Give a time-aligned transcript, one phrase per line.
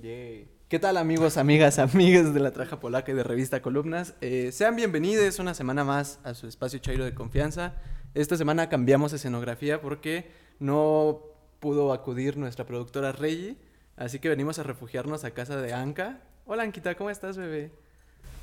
[0.00, 4.14] ¿Qué tal amigos, amigas, amigas de la Traja Polaca y de Revista Columnas?
[4.20, 7.74] Eh, sean bienvenidos una semana más a su espacio Chairo de confianza.
[8.14, 11.20] Esta semana cambiamos escenografía porque no
[11.60, 13.56] pudo acudir nuestra productora Reggie,
[13.96, 16.20] así que venimos a refugiarnos a casa de Anka.
[16.46, 17.70] Hola Anquita, ¿cómo estás, bebé?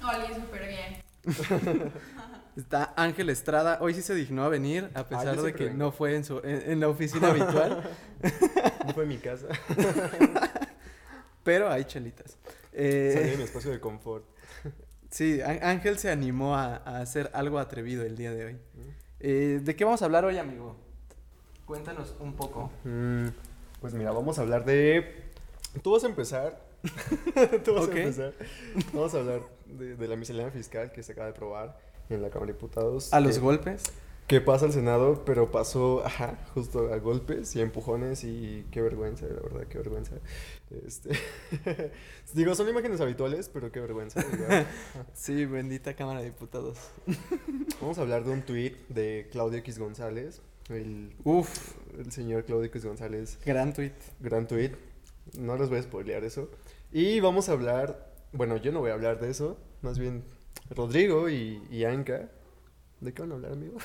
[0.02, 1.04] Hola, súper bien.
[2.56, 5.78] Está Ángel Estrada, hoy sí se dignó a venir, a pesar de que vengo.
[5.78, 7.90] no fue en, su, en, en la oficina habitual,
[8.86, 9.48] No fue mi casa.
[11.44, 12.38] pero hay chelitas.
[12.74, 14.26] Eh, Salí de mi espacio de confort.
[15.12, 18.58] Sí, Ángel se animó a, a hacer algo atrevido el día de hoy.
[19.20, 20.76] Eh, ¿De qué vamos a hablar hoy, amigo?
[21.66, 22.72] Cuéntanos un poco.
[22.84, 23.30] Mm,
[23.82, 25.32] pues mira, vamos a hablar de.
[25.82, 26.62] Tú vas a empezar.
[27.66, 27.96] Tú vas Ok.
[27.96, 28.34] a empezar.
[28.94, 31.80] Vamos a hablar de, de la miscelánea fiscal que se acaba de aprobar
[32.12, 33.12] en la Cámara de Diputados.
[33.12, 33.84] ¿A los que- golpes?
[34.28, 38.80] Que pasa al Senado, pero pasó, ajá, justo a golpes y a empujones y qué
[38.84, 40.14] vergüenza, la verdad, qué vergüenza.
[40.86, 41.10] Este,
[42.34, 44.24] digo, son imágenes habituales, pero qué vergüenza.
[45.14, 46.78] Sí, bendita Cámara de Diputados.
[47.82, 52.66] Vamos a hablar de un tuit de Claudio X González, el, Uf, el señor Claudio
[52.66, 53.94] X González, gran tweet.
[54.20, 54.74] gran tuit.
[55.40, 56.50] No les voy a spoilear eso.
[56.92, 60.24] Y vamos a hablar, bueno, yo no voy a hablar de eso, más bien
[60.70, 62.30] Rodrigo y, y Anka.
[63.00, 63.78] ¿De qué van a hablar, amigo?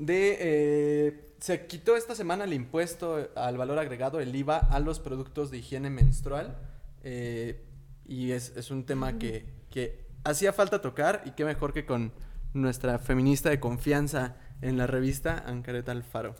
[0.00, 4.98] De, eh, se quitó esta semana el impuesto al valor agregado, el IVA, a los
[4.98, 6.56] productos de higiene menstrual.
[7.02, 7.66] eh,
[8.06, 12.12] y es, es un tema que, que hacía falta tocar y qué mejor que con
[12.54, 16.34] nuestra feminista de confianza en la revista, Ancaret Alfaro.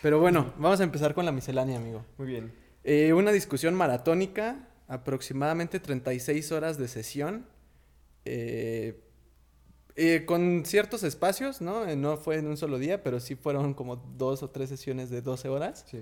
[0.00, 2.04] Pero bueno, vamos a empezar con la miscelánea, amigo.
[2.18, 2.52] Muy bien.
[2.84, 7.46] Eh, una discusión maratónica, aproximadamente 36 horas de sesión,
[8.24, 9.02] eh,
[10.00, 11.84] eh, con ciertos espacios, ¿no?
[11.86, 15.10] Eh, no fue en un solo día, pero sí fueron como dos o tres sesiones
[15.10, 15.98] de 12 horas, Sí.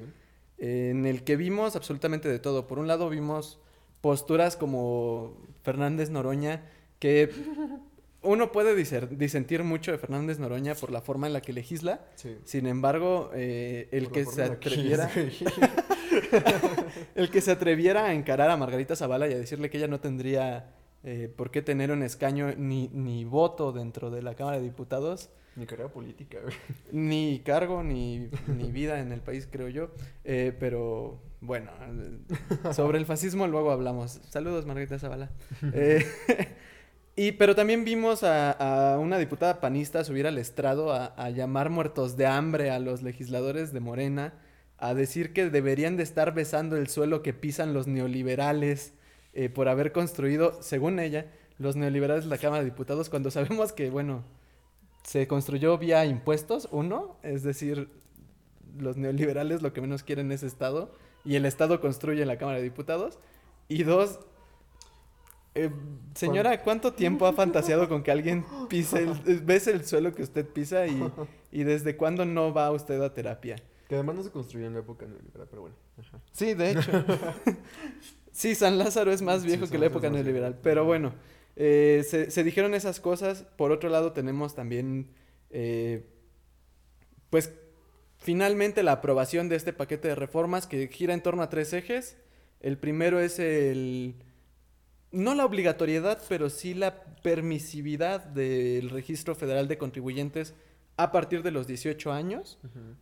[0.58, 2.66] eh, en el que vimos absolutamente de todo.
[2.66, 3.58] Por un lado vimos
[4.02, 6.62] posturas como Fernández Noroña,
[6.98, 7.30] que
[8.22, 12.36] uno puede disentir mucho de Fernández Noroña por la forma en la que legisla, Sí.
[12.44, 15.10] sin embargo, eh, el Por que se que atreviera...
[17.14, 20.00] El que se atreviera a encarar a Margarita Zavala y a decirle que ella no
[20.00, 20.70] tendría
[21.06, 25.30] eh, por qué tener un escaño ni, ni voto dentro de la Cámara de Diputados,
[25.54, 26.54] Mi carrera política, güey.
[26.90, 29.90] ni cargo, ni, ni vida en el país, creo yo.
[30.24, 34.20] Eh, pero bueno, eh, sobre el fascismo luego hablamos.
[34.28, 35.30] Saludos, Margarita Zavala.
[35.72, 36.04] Eh,
[37.16, 38.50] y, pero también vimos a,
[38.94, 43.02] a una diputada panista subir al estrado a, a llamar muertos de hambre a los
[43.02, 44.34] legisladores de Morena,
[44.76, 48.92] a decir que deberían de estar besando el suelo que pisan los neoliberales
[49.38, 51.26] eh, por haber construido, según ella,
[51.58, 54.24] los neoliberales de la Cámara de Diputados, cuando sabemos que, bueno,
[55.04, 57.90] se construyó vía impuestos, uno, es decir,
[58.78, 60.90] los neoliberales lo que menos quieren es Estado,
[61.22, 63.18] y el Estado construye la Cámara de Diputados,
[63.68, 64.20] y dos,
[65.54, 65.70] eh,
[66.14, 70.46] señora, ¿cuánto tiempo ha fantaseado con que alguien pise, el, bese el suelo que usted
[70.46, 71.12] pisa y,
[71.52, 73.56] y desde cuándo no va usted a terapia?
[73.86, 75.76] Que además no se construyó en la época neoliberal, pero bueno.
[75.98, 76.18] Ajá.
[76.32, 76.90] Sí, de hecho.
[78.36, 80.58] sí, San Lázaro es más viejo que la época neoliberal.
[80.62, 81.14] Pero bueno,
[81.56, 83.44] eh, se, se dijeron esas cosas.
[83.56, 85.08] Por otro lado, tenemos también,
[85.50, 86.04] eh,
[87.30, 87.52] pues,
[88.18, 92.16] finalmente la aprobación de este paquete de reformas que gira en torno a tres ejes.
[92.60, 94.14] El primero es el...
[95.12, 100.54] No la obligatoriedad, pero sí la permisividad del registro federal de contribuyentes
[100.96, 102.58] a partir de los 18 años.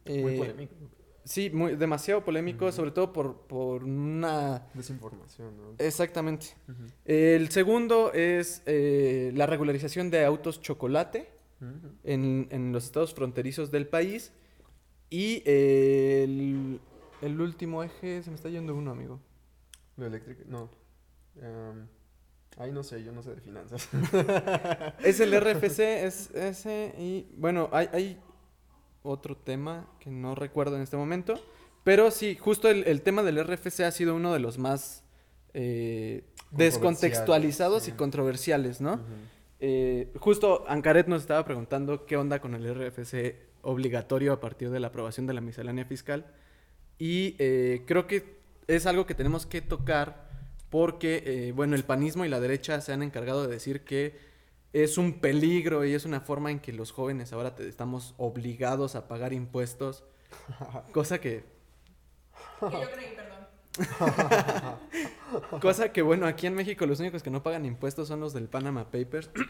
[0.07, 0.75] Muy Eh, polémico.
[1.25, 4.67] Sí, muy, demasiado polémico, sobre todo por, por una...
[4.75, 5.75] Desinformación, ¿no?
[5.79, 6.49] Exactamente.
[7.07, 11.31] El segundo es eh, la regularización de autos chocolate
[12.03, 14.33] en, en los estados fronterizos del país.
[15.09, 16.81] Y eh, el,
[17.23, 19.21] el último eje, se me está yendo uno, amigo.
[19.97, 20.69] Lo eléctrico, no.
[21.41, 21.87] Em,
[22.59, 23.89] ay, no sé, yo no sé de finanzas.
[25.05, 28.21] Es el RFC, es ese y bueno, hay, hay
[29.05, 31.35] otro tema que no recuerdo en este momento,
[31.85, 35.05] pero sí, justo el, el tema del RFC ha sido uno de los más
[35.53, 39.01] eh, descontextualizados y controversiales, ¿no?
[39.61, 44.81] Eh, justo Ancaret nos estaba preguntando qué onda con el RFC obligatorio a partir de
[44.81, 46.27] la aprobación de la miscelánea fiscal
[46.99, 50.29] y eh, creo que es algo que tenemos que tocar
[50.71, 54.17] porque, bueno, el panismo y la derecha se han encargado de decir que
[54.75, 58.95] es un peligro y es una forma en que los jóvenes ahora te- estamos obligados
[58.97, 60.05] a pagar impuestos,
[60.93, 61.45] cosa que,
[62.61, 63.35] Que yo creí, perdón.
[65.61, 68.49] cosa que, bueno, aquí en México los únicos que no pagan impuestos son los del
[68.49, 69.31] Panama Papers.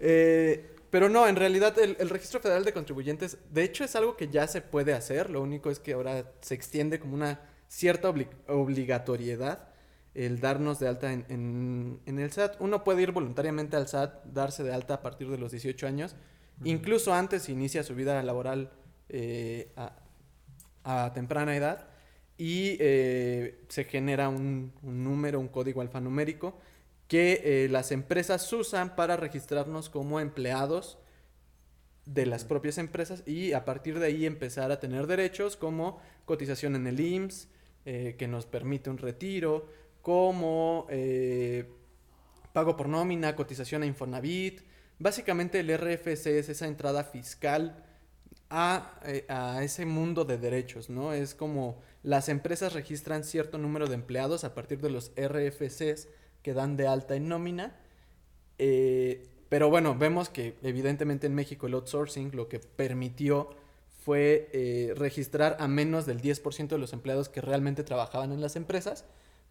[0.00, 4.16] Eh, pero no, en realidad el, el registro federal de contribuyentes, de hecho es algo
[4.16, 8.10] que ya se puede hacer, lo único es que ahora se extiende como una cierta
[8.10, 9.68] obli- obligatoriedad.
[10.14, 12.56] El darnos de alta en, en, en, el SAT.
[12.60, 16.16] Uno puede ir voluntariamente al SAT, darse de alta a partir de los 18 años,
[16.64, 18.70] incluso antes inicia su vida laboral
[19.08, 19.92] eh, a,
[20.84, 21.88] a, temprana edad
[22.36, 26.58] y eh, se genera un, un, número, un código alfanumérico
[27.06, 30.98] que eh, las empresas usan para registrarnos como empleados
[32.06, 36.76] de las propias empresas y a partir de ahí empezar a tener derechos como cotización
[36.76, 37.48] en el IMSS,
[37.84, 39.66] que nos permite un retiro,
[40.02, 41.68] como eh,
[42.52, 44.62] pago por nómina, cotización a Infonavit.
[44.98, 47.84] Básicamente el RFC es esa entrada fiscal
[48.48, 51.12] a, eh, a, ese mundo de derechos, ¿no?
[51.12, 56.08] Es como las empresas registran cierto número de empleados a partir de los RFCs
[56.42, 57.76] que dan de alta en nómina.
[58.58, 63.50] Eh, pero bueno, vemos que evidentemente en México el outsourcing lo que permitió
[64.04, 69.04] fue registrar a menos del 10% de los empleados que realmente trabajaban en las empresas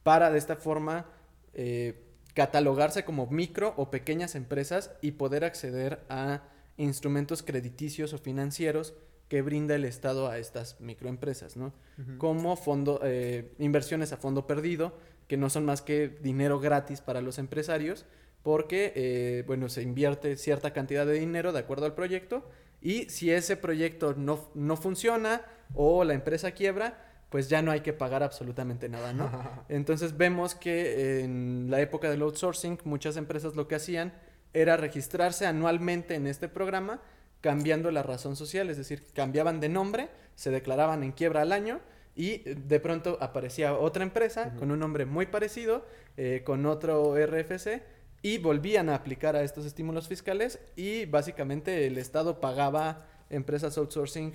[0.03, 1.05] para de esta forma
[1.53, 1.95] eh,
[2.33, 6.43] catalogarse como micro o pequeñas empresas y poder acceder a
[6.77, 8.93] instrumentos crediticios o financieros
[9.27, 11.67] que brinda el Estado a estas microempresas, ¿no?
[11.97, 12.17] Uh -huh.
[12.17, 14.93] Como fondo, eh, inversiones a fondo perdido,
[15.27, 18.05] que no son más que dinero gratis para los empresarios,
[18.41, 22.49] porque, eh, bueno, se invierte cierta cantidad de dinero de acuerdo al proyecto
[22.81, 25.41] y si ese proyecto no, no funciona
[25.75, 29.29] o la empresa quiebra, pues ya no hay que pagar absolutamente nada, ¿no?
[29.69, 34.13] Entonces vemos que en la época del outsourcing muchas empresas lo que hacían
[34.53, 37.01] era registrarse anualmente en este programa
[37.41, 41.79] cambiando la razón social, es decir, cambiaban de nombre, se declaraban en quiebra al año
[42.15, 44.59] y de pronto aparecía otra empresa uh -huh.
[44.59, 45.85] con un nombre muy parecido,
[46.17, 47.81] eh, con otro RFC
[48.21, 54.33] y volvían a aplicar a estos estímulos fiscales y básicamente el Estado pagaba empresas outsourcing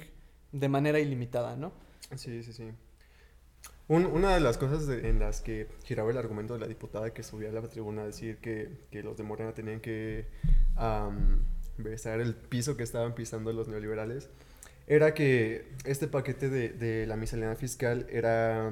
[0.53, 1.73] de manera ilimitada, ¿no?
[2.17, 2.71] Sí, sí, sí.
[3.87, 7.23] Un, una de las cosas en las que giraba el argumento de la diputada que
[7.23, 10.27] subía a la tribuna a decir que, que los de Morena tenían que
[11.77, 14.31] besar el piso que estaban pisando los neoliberales
[14.87, 18.71] era que este paquete de, de la miscelánea fiscal era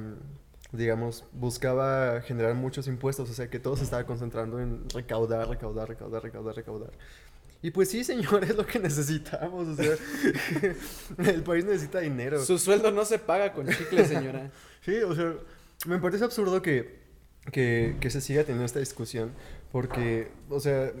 [0.73, 5.87] digamos, buscaba generar muchos impuestos, o sea que todo se estaba concentrando en recaudar, recaudar,
[5.87, 6.91] recaudar, recaudar, recaudar.
[7.63, 9.95] Y pues sí, señor, es lo que necesitamos, o sea,
[11.33, 12.43] el país necesita dinero.
[12.43, 14.51] Su sueldo no se paga con chicle, señora.
[14.81, 15.33] sí, o sea,
[15.87, 16.99] me parece absurdo que,
[17.53, 19.31] que, que se siga teniendo esta discusión,
[19.71, 20.91] porque, o sea,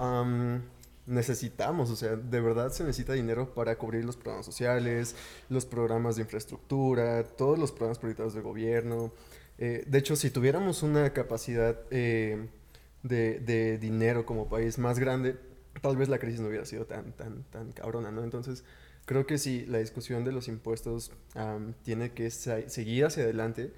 [0.00, 0.62] um,
[1.06, 5.14] necesitamos, o sea, de verdad se necesita dinero para cubrir los programas sociales,
[5.50, 9.12] los programas de infraestructura, todos los programas prioritarios del gobierno.
[9.58, 12.48] Eh, de hecho, si tuviéramos una capacidad eh,
[13.02, 15.36] de, de, dinero como país más grande,
[15.80, 18.22] tal vez la crisis no hubiera sido tan, tan, tan cabrona, ¿no?
[18.24, 18.64] Entonces,
[19.06, 23.72] creo que sí, la discusión de los impuestos um, tiene que seguir hacia adelante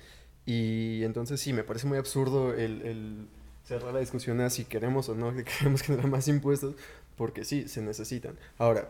[0.44, 3.26] y entonces sí, me parece muy absurdo el, el
[3.64, 6.76] cerrar la discusión a si queremos o no que queremos generar más impuestos,
[7.16, 8.38] porque sí, se necesitan.
[8.58, 8.88] Ahora,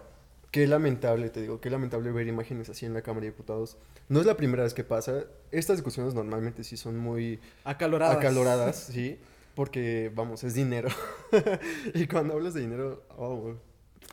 [0.50, 3.76] qué lamentable, te digo, qué lamentable ver imágenes así en la Cámara de Diputados.
[4.08, 5.25] No es la primera vez que pasa.
[5.50, 8.19] Estas discusiones normalmente sí son muy acaloradas.
[8.19, 9.19] Acaloradas, sí,
[9.56, 10.91] porque vamos, es dinero.
[11.94, 13.55] y cuando hablas de dinero, oh,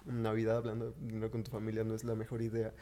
[0.06, 2.74] Navidad hablando de dinero con tu familia no es la mejor idea.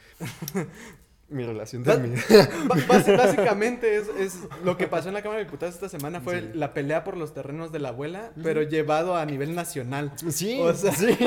[1.28, 2.22] mi relación termina.
[2.88, 6.50] Básicamente es, es, lo que pasó en la Cámara de Diputados esta semana fue sí.
[6.54, 10.12] la pelea por los terrenos de la abuela, pero llevado a nivel nacional.
[10.30, 11.18] Sí, o sea, sí.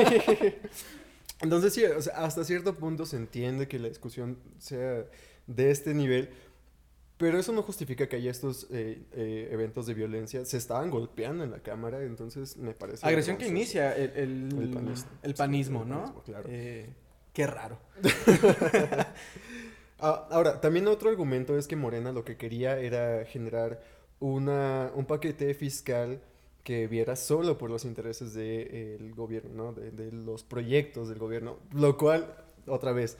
[1.42, 5.04] Entonces sí, o sea, hasta cierto punto se entiende que la discusión sea
[5.46, 6.30] de este nivel,
[7.18, 10.44] pero eso no justifica que haya estos eh, eh, eventos de violencia.
[10.44, 13.06] Se estaban golpeando en la Cámara, entonces me parece...
[13.06, 16.00] Agresión que inicia el, el, el panismo, el panismo ¿no?
[16.00, 16.48] panismo, claro.
[16.50, 16.90] Eh,
[17.32, 17.78] qué raro.
[19.98, 23.82] Ah, ahora, también otro argumento es que Morena lo que quería era generar
[24.20, 26.20] una, un paquete fiscal
[26.62, 29.72] que viera solo por los intereses del de, gobierno, ¿no?
[29.72, 32.26] De, de, los proyectos del gobierno, lo cual,
[32.66, 33.16] otra vez,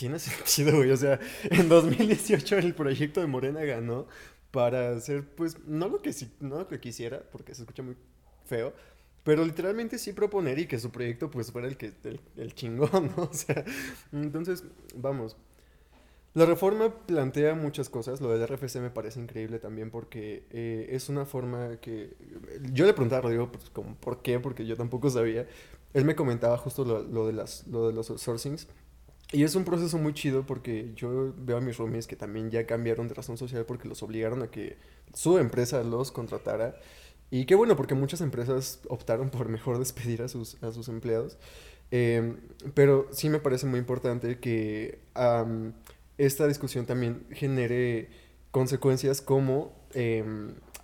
[0.00, 0.90] tiene sentido, güey.
[0.90, 4.06] O sea, en 2018 el proyecto de Morena ganó
[4.50, 7.96] para hacer, pues, no lo que, no lo que quisiera, porque se escucha muy
[8.46, 8.72] feo,
[9.22, 13.12] pero literalmente sí proponer y que su proyecto, pues, fuera el, que, el, el chingón,
[13.16, 13.24] ¿no?
[13.24, 13.62] O sea,
[14.10, 14.64] entonces,
[14.96, 15.36] vamos,
[16.32, 21.08] la reforma plantea muchas cosas, lo del RFC me parece increíble también porque eh, es
[21.08, 22.16] una forma que...
[22.72, 25.46] Yo le preguntaba a Rodrigo pues, como, por qué, porque yo tampoco sabía.
[25.92, 28.68] Él me comentaba justo lo, lo, de, las, lo de los sourcings
[29.32, 32.66] y es un proceso muy chido porque yo veo a mis roomies que también ya
[32.66, 34.76] cambiaron de razón social porque los obligaron a que
[35.14, 36.76] su empresa los contratara.
[37.30, 41.38] Y qué bueno, porque muchas empresas optaron por mejor despedir a sus, a sus empleados.
[41.92, 42.36] Eh,
[42.74, 44.98] pero sí me parece muy importante que...
[46.20, 48.10] Esta discusión también genere
[48.50, 50.22] consecuencias como eh,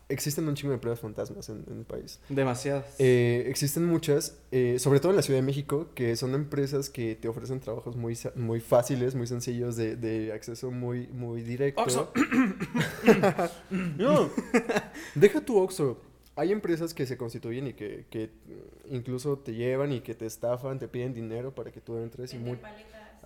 [0.08, 2.20] existen un chingo de empresas fantasmas en, en el país.
[2.28, 2.94] Demasiadas.
[2.98, 7.14] Eh, existen muchas, eh, sobre todo en la Ciudad de México, que son empresas que
[7.16, 11.82] te ofrecen trabajos muy, muy fáciles, muy sencillos, de, de acceso muy, muy directo.
[11.82, 12.12] Oxxo.
[13.70, 14.30] no,
[15.14, 16.00] deja tu Oxxo.
[16.38, 18.30] Hay empresas que se constituyen y que, que
[18.90, 22.38] incluso te llevan y que te estafan, te piden dinero para que tú entres y
[22.38, 22.58] muy...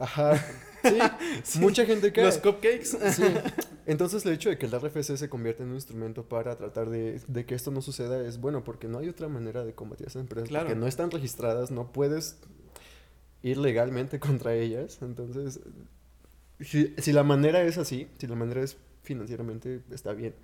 [0.00, 0.42] Ajá,
[1.45, 2.25] sí, mucha gente cae.
[2.25, 2.87] Los cupcakes.
[3.12, 3.23] Sí.
[3.87, 7.21] Entonces el hecho de que el RFC se convierta en un instrumento para tratar de,
[7.26, 10.11] de que esto no suceda es bueno, porque no hay otra manera de combatir a
[10.11, 10.66] esas empresas, Claro.
[10.66, 12.38] porque no están registradas, no puedes
[13.42, 14.99] ir legalmente contra ellas.
[15.02, 15.61] Entonces,
[16.61, 20.35] si, si la manera es así, si la manera es financieramente, está bien.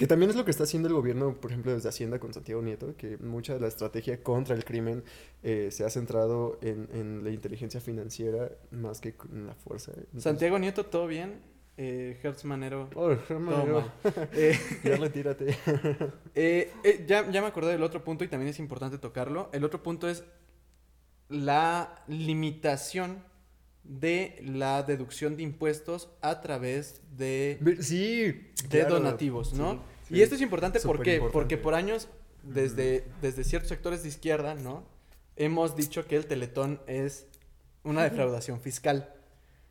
[0.00, 2.62] Que también es lo que está haciendo el gobierno, por ejemplo, desde Hacienda con Santiago
[2.62, 5.04] Nieto, que mucha de la estrategia contra el crimen
[5.42, 9.92] eh, se ha centrado en, en la inteligencia financiera más que en la fuerza.
[9.94, 11.42] Entonces- Santiago Nieto, todo bien.
[11.76, 13.92] Eh, Hertz Manero, Oh, mal.
[14.32, 15.54] Eh, ya retírate.
[16.34, 19.50] Eh, eh, ya, ya me acordé del otro punto y también es importante tocarlo.
[19.52, 20.24] El otro punto es
[21.28, 23.22] la limitación
[23.84, 28.22] de la deducción de impuestos a través de, Sí,
[28.68, 28.94] de claro.
[28.96, 29.82] donativos, ¿no?
[30.08, 31.16] Sí, Y esto es importante ¿por qué?
[31.16, 31.32] Superimportante.
[31.32, 32.08] porque por años,
[32.42, 34.84] desde, desde ciertos sectores de izquierda, ¿no?
[35.36, 37.26] Hemos dicho que el teletón es
[37.82, 39.14] una defraudación fiscal.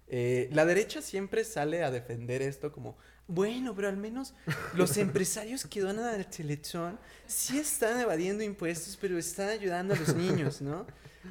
[0.07, 2.97] Eh, la derecha siempre sale a defender esto como,
[3.27, 4.33] bueno, pero al menos
[4.73, 6.97] los empresarios que donan al Teletón
[7.27, 10.87] sí están evadiendo impuestos, pero están ayudando a los niños, ¿no?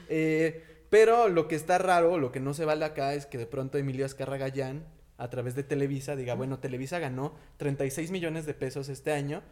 [0.08, 3.46] Eh, pero lo que está raro, lo que no se vale acá es que de
[3.46, 4.84] pronto Emilio Azcarra Gallán,
[5.18, 9.42] a través de Televisa, diga, bueno, Televisa ganó 36 millones de pesos este año,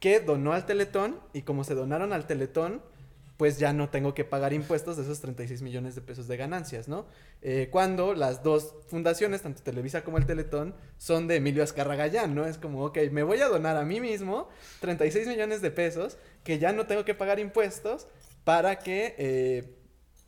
[0.00, 2.80] que donó al Teletón, y como se donaron al Teletón,
[3.36, 6.88] pues ya no tengo que pagar impuestos de esos 36 millones de pesos de ganancias,
[6.88, 7.06] ¿no?
[7.42, 12.34] Eh, cuando las dos fundaciones, tanto Televisa como el Teletón, son de Emilio Azcarra Gallán,
[12.34, 12.46] ¿no?
[12.46, 14.48] Es como, ok, me voy a donar a mí mismo
[14.80, 18.06] 36 millones de pesos que ya no tengo que pagar impuestos
[18.44, 19.75] para que eh,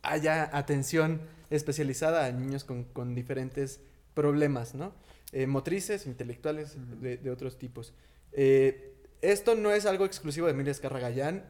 [0.01, 3.81] haya atención especializada a niños con, con diferentes
[4.13, 4.93] problemas, ¿no?
[5.31, 7.93] Eh, motrices, intelectuales, de, de otros tipos.
[8.31, 11.43] Eh, esto no es algo exclusivo de Emilio Azcarra Gallán.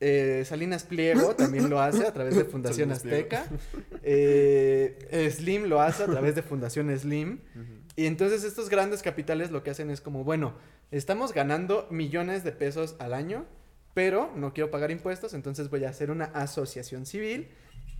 [0.00, 2.90] Eh, Salinas Pliego también lo hace a través de Fundación.
[2.90, 3.46] Azteca.
[5.30, 7.40] Slim lo hace a través de Fundación Slim.
[7.94, 10.54] Y entonces estos grandes capitales lo que hacen es como, bueno,
[10.90, 13.44] estamos ganando millones de pesos al año,
[13.94, 17.48] pero no quiero pagar impuestos, entonces voy a hacer una asociación civil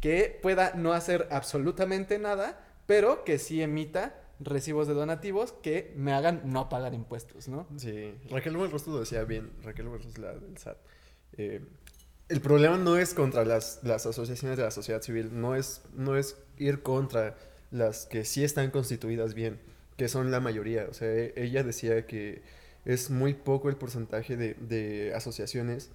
[0.01, 6.13] que pueda no hacer absolutamente nada, pero que sí emita recibos de donativos que me
[6.13, 7.67] hagan no pagar impuestos, ¿no?
[7.77, 10.77] Sí, Raquel Buenrostro lo decía bien, Raquel Buenrostro la del SAT.
[11.37, 11.61] Eh,
[12.29, 16.17] el problema no es contra las, las asociaciones de la sociedad civil, no es, no
[16.17, 17.37] es ir contra
[17.71, 19.61] las que sí están constituidas bien,
[19.97, 20.87] que son la mayoría.
[20.91, 22.43] O sea, e- ella decía que
[22.85, 25.91] es muy poco el porcentaje de, de asociaciones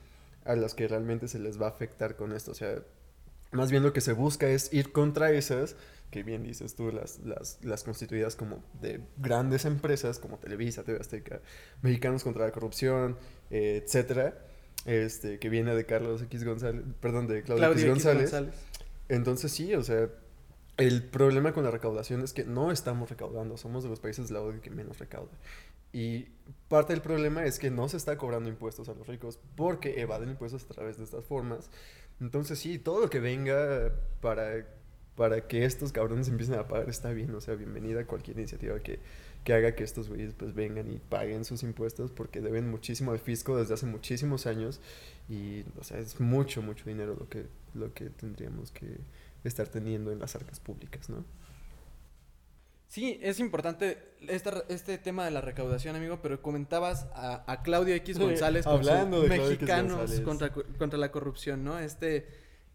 [0.46, 2.52] a las que realmente se les va a afectar con esto.
[2.52, 2.82] O sea,
[3.52, 5.76] más bien lo que se busca es ir contra esas,
[6.12, 11.00] que bien dices tú, las, las, las constituidas como de grandes empresas como Televisa, TV
[11.00, 11.42] Azteca,
[11.82, 13.18] Mexicanos contra la Corrupción,
[13.52, 14.38] eh, etcétera,
[14.86, 18.54] este, que viene de Carlos X González, perdón, de Claudio, Claudio X X González.
[19.10, 20.10] Entonces sí, o sea,
[20.78, 24.34] el problema con la recaudación es que no estamos recaudando, somos de los países de
[24.34, 25.32] la OCDE que menos recauda.
[25.94, 26.28] Y
[26.68, 30.30] parte del problema es que no se está cobrando impuestos a los ricos porque evaden
[30.30, 31.70] impuestos a través de estas formas.
[32.20, 34.66] Entonces sí, todo lo que venga para,
[35.16, 39.00] para que estos cabrones empiecen a pagar está bien, o sea, bienvenida cualquier iniciativa que,
[39.44, 43.20] que haga que estos güeyes pues vengan y paguen sus impuestos porque deben muchísimo al
[43.20, 44.82] fisco desde hace muchísimos años
[45.30, 49.00] y, o sea, es mucho, mucho dinero lo que, lo que tendríamos que
[49.44, 51.24] estar teniendo en las arcas públicas, ¿no?
[52.88, 57.94] Sí, es importante esta- este tema de la recaudación, amigo, pero comentabas a, a Claudio
[57.96, 60.22] X Sí, González hablando de X mexicanos González.
[60.22, 61.78] contra, co- contra la corrupción, ¿no?
[61.80, 62.28] Este,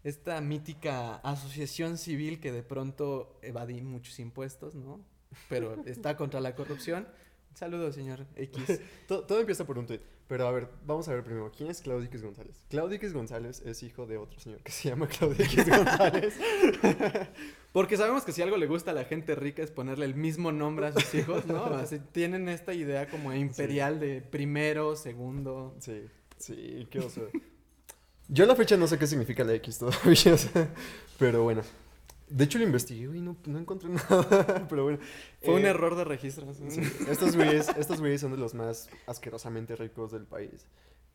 [0.03, 5.03] esta mítica asociación civil que de pronto evadí muchos impuestos, ¿no?
[5.49, 7.07] Pero está contra la corrupción.
[7.55, 8.81] Saludos, señor X.
[9.07, 10.01] todo, todo empieza por un tweet.
[10.27, 12.55] Pero a ver, vamos a ver primero, ¿quién es Claudio X González?
[12.69, 16.35] Claudio X González es hijo de otro señor que se llama Claudio X González.
[17.73, 20.51] Porque sabemos que si algo le gusta a la gente rica es ponerle el mismo
[20.51, 21.65] nombre a sus hijos, ¿no?
[21.65, 25.75] Así, tienen esta idea como imperial de primero, segundo.
[25.79, 26.05] sí,
[26.37, 27.27] sí, qué oso.
[28.29, 30.35] Yo a la fecha no sé qué significa la X todavía,
[31.19, 31.61] pero bueno.
[32.29, 34.99] De hecho lo investigué y no, no encontré nada, pero bueno.
[35.41, 36.51] Fue un Eh, error de registro.
[36.53, 36.81] ¿sí?
[37.09, 40.65] Estos güeyes, estos güeyes son de los más asquerosamente ricos del país.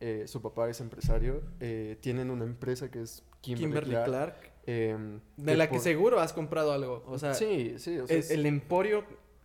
[0.00, 4.06] Eh, su papá es empresario, eh, tienen una empresa que es Kimberly, Kimberly Clark.
[4.06, 4.52] Clark.
[4.66, 7.02] em, De la que seguro has comprado algo.
[7.08, 9.04] O sea, sí, sí, o sea, el, es- el emporio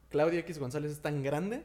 [0.09, 1.63] Claudio X González es tan grande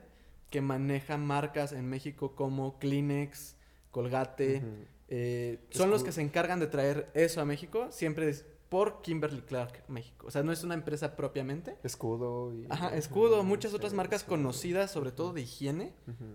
[0.49, 3.57] que maneja marcas en México como Kleenex,
[3.91, 4.63] Colgate.
[5.09, 8.33] Eh, son los que se encargan de traer eso a México, siempre
[8.69, 10.27] por Kimberly Clark México.
[10.27, 11.77] O sea, no es una empresa propiamente.
[11.83, 12.67] Escudo y...
[12.69, 15.93] Ajá, Escudo, muchas otras marcas conocidas, sobre todo de higiene.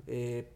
[0.07, 0.51] Eh,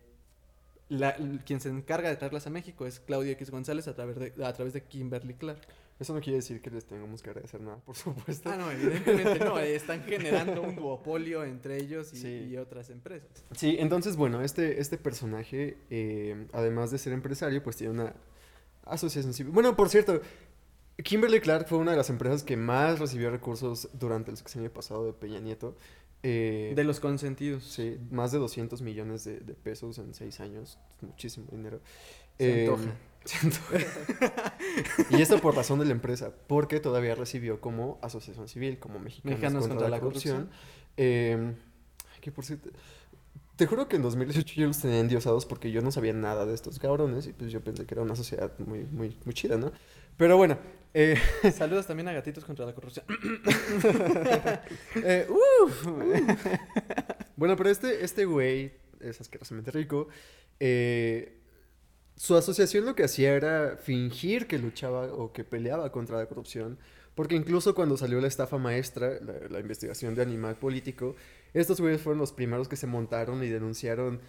[0.89, 1.15] la-
[1.45, 4.53] quien se encarga de traerlas a México es Claudio X González a través de, a
[4.53, 5.61] través de Kimberly Clark.
[5.99, 8.49] Eso no quiere decir que les tengamos que agradecer nada, por supuesto.
[8.51, 9.57] Ah, no, evidentemente no.
[9.59, 12.47] eh, están generando un duopolio entre ellos y, Sí.
[12.51, 13.29] y otras empresas.
[13.55, 18.13] Sí, entonces, bueno, este, este personaje, eh, además de ser empresario, pues tiene una
[18.85, 19.51] asociación civil.
[19.51, 20.21] Bueno, por cierto,
[21.03, 25.05] Kimberly Clark fue una de las empresas que más recibió recursos durante el sexenio pasado
[25.05, 25.75] de Peña Nieto.
[26.23, 27.63] Eh, De los consentidos.
[27.63, 30.79] Sí, más de 200 millones de, de pesos en seis años.
[31.01, 31.79] Muchísimo dinero.
[32.39, 32.95] Se Eh, antoja.
[33.25, 34.57] se antoja.
[35.11, 39.39] y esto por razón de la empresa, porque todavía recibió como asociación civil, como Mexicanos,
[39.39, 40.49] Mexicanos contra, la corrupción.
[40.97, 41.53] Eh,
[42.21, 42.69] que por cierto,
[43.55, 46.53] te juro que en 2018 yo los tenía endiosados porque yo no sabía nada de
[46.55, 49.71] estos cabrones y pues yo pensé que era una sociedad muy, muy, muy chida, ¿no?
[50.15, 50.57] Pero bueno,
[50.99, 51.15] eh,
[51.53, 53.05] Saludos también a Gatitos contra la Corrupción.
[55.03, 55.27] Eh,
[57.35, 60.07] bueno, pero este, este güey es asquerosamente rico.
[60.59, 61.33] eh,
[62.15, 66.79] su asociación lo que hacía era fingir que luchaba o que peleaba contra la corrupción.
[67.15, 71.15] Porque incluso cuando salió la estafa maestra, la, la investigación de Animal Político,
[71.53, 74.21] estos güeyes fueron los primeros que se montaron y denunciaron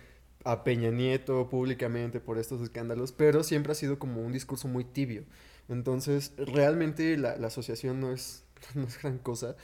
[0.45, 4.85] a Peña Nieto públicamente por estos escándalos, pero siempre ha sido como un discurso muy
[4.85, 5.25] tibio.
[5.69, 8.45] Entonces, realmente la, la asociación no es,
[8.75, 9.57] no es gran cosa.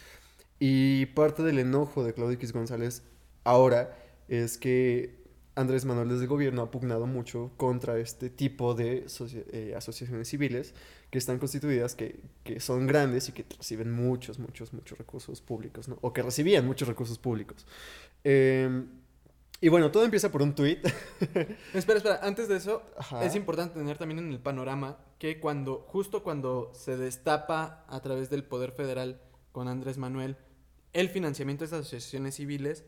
[0.59, 3.03] Y parte del enojo de Claudio X González
[3.45, 3.97] ahora
[4.29, 5.25] es que
[5.57, 9.07] Andrés Manuel desde el gobierno ha pugnado mucho contra este tipo de
[9.53, 10.75] eh, asociaciones civiles
[11.11, 15.87] que están constituidas, que, que son grandes y que reciben muchos, muchos, muchos recursos públicos,
[15.89, 15.99] ¿no?
[16.01, 17.67] O que recibían muchos recursos públicos.
[18.25, 18.85] Eh,
[19.61, 20.85] y bueno, todo empieza por un tuit.
[21.75, 22.21] espera, espera.
[22.23, 23.25] Antes de eso, Ajá.
[23.25, 28.29] es importante tener también en el panorama que cuando, justo cuando se destapa a través
[28.29, 30.37] del Poder Federal con Andrés Manuel
[30.93, 32.85] el financiamiento de estas asociaciones civiles,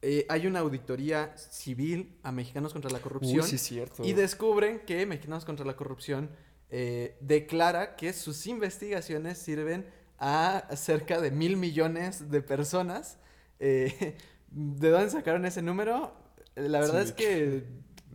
[0.00, 3.42] eh, hay una auditoría civil a Mexicanos contra la Corrupción.
[3.42, 4.02] Uy, sí, es cierto.
[4.02, 6.30] Y descubren que Mexicanos contra la Corrupción
[6.70, 9.84] eh, declara que sus investigaciones sirven
[10.18, 13.18] a cerca de mil millones de personas.
[13.60, 14.16] Eh,
[14.48, 16.14] ¿De dónde sacaron ese número?
[16.54, 17.08] La verdad Sí.
[17.08, 17.64] es que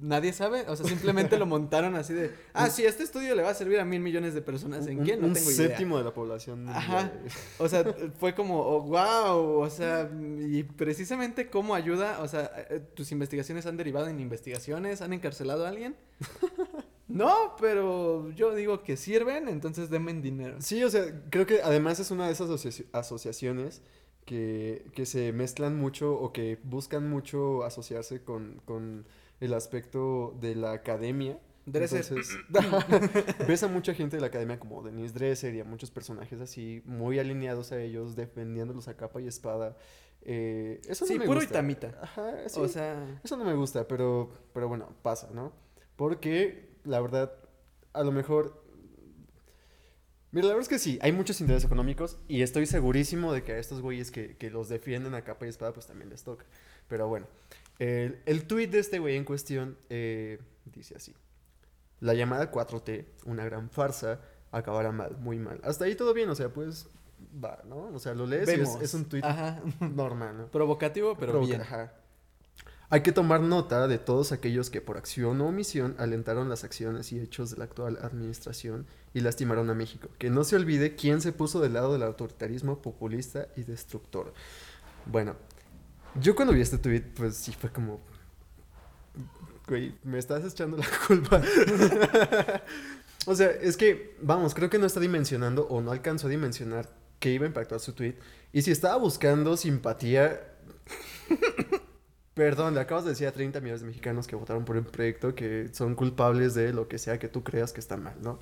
[0.01, 0.65] nadie sabe.
[0.67, 2.31] O sea, simplemente lo montaron así de...
[2.53, 4.88] Ah, sí, este estudio le va a servir a mil millones de personas.
[4.88, 5.17] ¿En qué?
[5.17, 5.67] No un tengo idea.
[5.67, 6.67] séptimo de la población.
[6.69, 7.12] Ajá.
[7.60, 7.83] O sea,
[8.19, 13.65] fue como, oh, wow, o sea, y precisamente cómo ayuda, o sea, eh, tus investigaciones
[13.65, 15.95] han derivado en investigaciones, han encarcelado a alguien.
[17.10, 20.57] No, pero yo digo que sirven, entonces denme dinero.
[20.60, 23.81] Sí, o sea, creo que además es una de esas asoci- asociaciones
[24.25, 29.05] que, que se mezclan mucho o que buscan mucho asociarse con, con
[29.39, 31.39] el aspecto de la academia.
[31.65, 32.00] Dresser.
[32.08, 32.38] Entonces,
[33.47, 36.82] ves a mucha gente de la academia como Denise Dresser y a muchos personajes así,
[36.86, 39.76] muy alineados a ellos, defendiéndolos a capa y espada.
[40.21, 41.56] Eh, eso no Sí, me puro gusta.
[41.56, 42.00] itamita.
[42.02, 42.60] Ajá, sí.
[42.60, 45.52] O sea, Eso no me gusta, pero, pero bueno, pasa, ¿no?
[45.97, 47.34] Porque la verdad,
[47.93, 48.63] a lo mejor...
[50.32, 53.54] Mira, la verdad es que sí, hay muchos intereses económicos y estoy segurísimo de que
[53.54, 56.45] a estos güeyes que, que los defienden a capa y espada, pues también les toca.
[56.89, 57.28] Pero bueno,
[57.79, 61.13] el, el tuit de este güey en cuestión eh, dice así.
[61.99, 64.19] La llamada 4T, una gran farsa,
[64.51, 65.59] acabará mal, muy mal.
[65.63, 66.87] Hasta ahí todo bien, o sea, pues
[67.43, 67.87] va, ¿no?
[67.93, 69.61] O sea, lo lees y es, es un tuit Ajá.
[69.79, 70.47] normal, ¿no?
[70.47, 71.61] Provocativo, pero Provoca- bien.
[71.61, 71.93] ajá.
[72.89, 77.11] Hay que tomar nota de todos aquellos que por acción o omisión alentaron las acciones
[77.11, 80.07] y hechos de la actual administración y lastimaron a México.
[80.17, 84.33] Que no se olvide quién se puso del lado del autoritarismo populista y destructor.
[85.05, 85.35] Bueno,
[86.19, 88.01] yo cuando vi este tweet, pues sí fue como...
[89.67, 91.41] Güey, me estás echando la culpa.
[93.25, 96.89] o sea, es que, vamos, creo que no está dimensionando o no alcanzó a dimensionar
[97.19, 98.15] que iba a impactar su tweet.
[98.53, 100.39] Y si estaba buscando simpatía,
[102.38, 105.34] Perdón, le acabas de decir a 30 millones de mexicanos que votaron por un proyecto
[105.34, 108.39] que son culpables de lo que sea que tú creas que está mal, ¿no?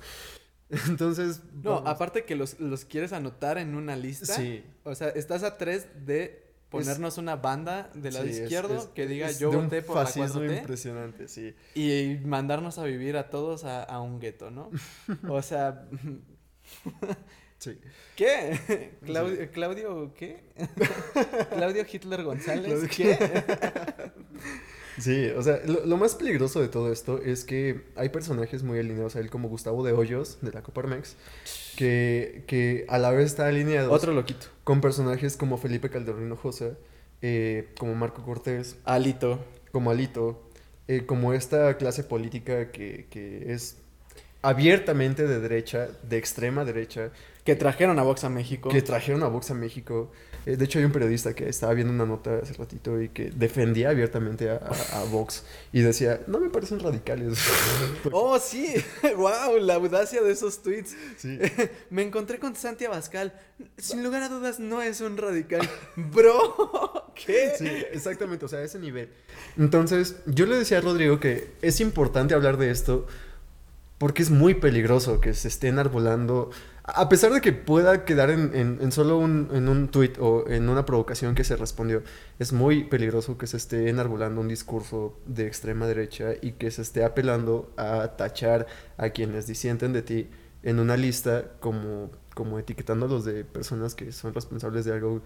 [0.88, 1.40] Entonces.
[1.62, 1.88] No, vamos.
[1.88, 4.34] aparte que los, los quieres anotar en una lista.
[4.34, 4.64] Sí.
[4.84, 6.45] O sea, estás a tres de
[6.84, 10.40] ponernos una banda del lado Sí, izquierdo es- que diga yo voté por la fascismo
[10.40, 10.58] 4T.
[10.58, 11.54] impresionante, sí.
[11.74, 14.70] y mandarnos a vivir a todos a, a un gueto, ¿no?
[15.28, 15.86] O sea,
[17.58, 17.78] Sí.
[18.16, 18.58] ¿qué?
[19.04, 20.44] Claudio, Claudio ¿qué?
[21.54, 24.12] Claudio Hitler González, Claudio- ¿qué?
[24.98, 28.78] Sí, o sea, lo, lo más peligroso de todo esto es que hay personajes muy
[28.78, 31.16] alineados a él, como Gustavo de Hoyos, de la Coparmex,
[31.76, 34.46] que, que a la vez está alineado Otro loquito.
[34.64, 36.70] con personajes como Felipe Calderón Hinojosa,
[37.22, 39.38] eh, como Marco Cortés, Alito.
[39.72, 40.42] como Alito,
[40.88, 43.76] eh, como esta clase política que, que es
[44.42, 47.10] abiertamente de derecha, de extrema derecha,
[47.44, 48.68] Que trajeron a Vox a México.
[48.70, 50.10] que trajeron a Vox a México.
[50.46, 53.30] Eh, de hecho, hay un periodista que estaba viendo una nota hace ratito y que
[53.30, 57.38] defendía abiertamente a, a- a Vox y decía, no me parecen radicales.
[58.12, 58.72] Oh, sí.
[59.16, 60.94] wow, la audacia de esos tweets.
[61.16, 61.38] Sí.
[61.90, 63.32] Me encontré con Santi Abascal.
[63.76, 65.68] Sin lugar a dudas, no es un radical.
[65.96, 67.52] Bro, ¿qué?
[67.58, 69.08] Sí, exactamente, o sea, a ese nivel.
[69.58, 73.06] Entonces, yo le decía a Rodrigo que es importante hablar de esto
[73.98, 76.50] porque es muy peligroso que se esté enarbolando,
[76.86, 80.44] a pesar de que pueda quedar en, en- en solo un, en un tweet o
[80.48, 82.02] en una provocación que se respondió,
[82.38, 86.82] es muy peligroso que se esté enarbolando un discurso de extrema derecha y que se
[86.82, 88.66] esté apelando a tachar
[88.98, 90.30] a quienes disienten de ti
[90.62, 95.22] en una lista como, como etiquetándolos de personas que son responsables de algo.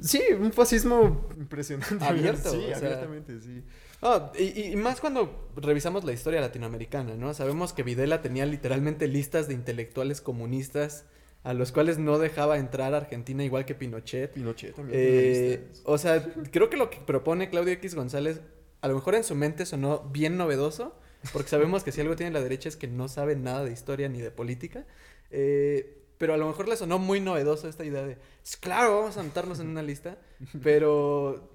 [0.00, 2.04] Sí, un fascismo impresionante.
[2.04, 3.62] Abierto, Sí, o sea, abiertamente, sí.
[4.00, 7.32] Oh, y, y más cuando revisamos la historia latinoamericana, ¿no?
[7.32, 11.06] Sabemos que Videla tenía literalmente listas de intelectuales comunistas
[11.42, 14.32] a los cuales no dejaba entrar a Argentina igual que Pinochet.
[14.32, 14.98] Pinochet también.
[15.02, 18.40] Eh, o sea, creo que lo que propone Claudio X González,
[18.80, 20.98] a lo mejor en su mente sonó bien novedoso,
[21.32, 24.08] porque sabemos que si algo tiene la derecha es que no sabe nada de historia
[24.08, 24.86] ni de política.
[25.30, 29.16] eh, pero a lo mejor le sonó muy novedoso esta idea de, "S- claro, vamos
[29.16, 30.16] a anotarnos en una lista,
[30.62, 31.50] pero,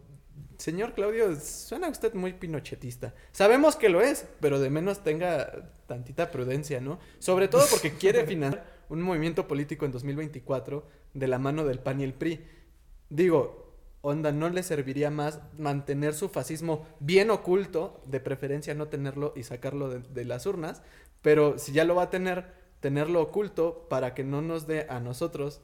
[0.60, 3.16] señor Claudio, suena usted muy pinochetista.
[3.32, 7.00] Sabemos que lo es, pero de menos tenga tantita prudencia, ¿no?
[7.18, 12.02] Sobre todo porque quiere financiar un movimiento político en 2024 de la mano del PAN
[12.02, 12.46] y el PRI.
[13.10, 19.34] Digo, onda, ¿no le serviría más mantener su fascismo bien oculto, de preferencia no tenerlo
[19.38, 20.82] y sacarlo de, de las urnas?
[21.22, 25.00] Pero si ya lo va a tener, tenerlo oculto para que no nos dé a
[25.00, 25.62] nosotros,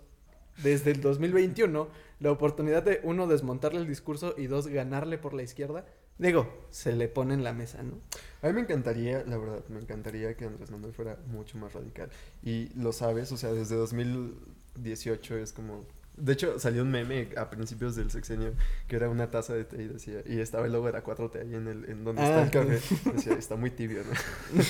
[0.64, 1.88] desde el 2021,
[2.20, 5.86] la oportunidad de, uno, desmontarle el discurso y dos, ganarle por la izquierda.
[6.18, 8.00] Digo, se le pone en la mesa, ¿no?
[8.42, 12.10] A mí me encantaría, la verdad, me encantaría que Andrés Manuel fuera mucho más radical.
[12.42, 15.86] Y lo sabes, o sea, desde 2018 es como...
[16.16, 18.54] De hecho, salió un meme a principios del sexenio
[18.88, 20.22] que era una taza de té y decía...
[20.26, 22.52] Y estaba el logo de la 4T ahí en, el, en donde está Ah, el
[22.52, 23.12] café.
[23.12, 24.62] Decía, está muy tibio, ¿no?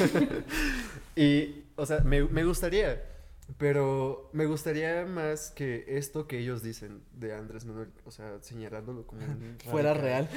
[1.15, 3.14] y, o sea, me, me gustaría...
[3.57, 9.05] Pero me gustaría más que esto que ellos dicen de Andrés Manuel, o sea, señalándolo
[9.05, 10.27] como un Fuera real.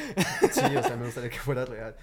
[0.53, 1.97] Sí, o sea, me gustaría que fuera real.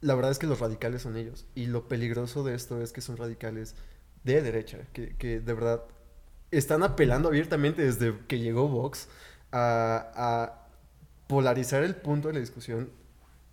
[0.00, 1.46] La verdad es que los radicales son ellos.
[1.54, 3.74] Y lo peligroso de esto es que son radicales
[4.22, 5.82] de derecha, que, que de verdad
[6.50, 9.08] están apelando abiertamente desde que llegó Vox
[9.50, 10.68] a, a
[11.26, 12.90] polarizar el punto de la discusión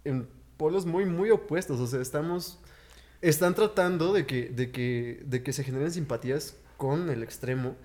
[0.04, 1.80] en polos muy, muy opuestos.
[1.80, 2.60] O sea, estamos...
[3.22, 7.76] Están tratando de que, de que, de que se generen simpatías con el extremo.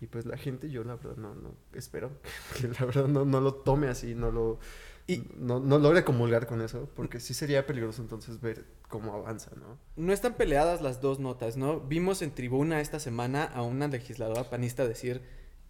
[0.00, 2.10] Y pues la gente, yo la verdad no, no espero
[2.60, 4.58] que la verdad no, no lo tome así, no lo...
[5.06, 9.50] Y no, no logre comulgar con eso, porque sí sería peligroso entonces ver cómo avanza,
[9.56, 9.78] ¿no?
[9.96, 11.80] No están peleadas las dos notas, ¿no?
[11.80, 15.22] Vimos en tribuna esta semana a una legisladora panista decir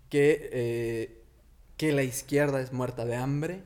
[0.08, 1.22] que, eh,
[1.76, 3.62] que la izquierda es muerta de hambre,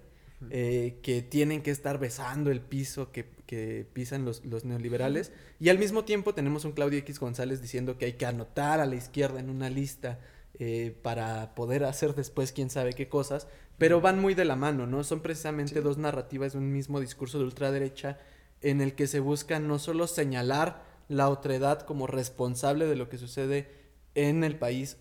[0.50, 5.68] eh, que tienen que estar besando el piso que, que pisan los, los neoliberales, y
[5.68, 8.94] al mismo tiempo tenemos un Claudio X González diciendo que hay que anotar a la
[8.94, 10.20] izquierda en una lista
[10.58, 14.86] eh, para poder hacer después quién sabe qué cosas, pero van muy de la mano,
[14.86, 15.04] ¿no?
[15.04, 15.80] Son precisamente Sí.
[15.80, 18.18] dos narrativas de un mismo discurso de ultraderecha
[18.62, 23.18] en el que se busca no solo señalar la otredad como responsable de lo que
[23.18, 23.68] sucede
[24.14, 24.96] en el país,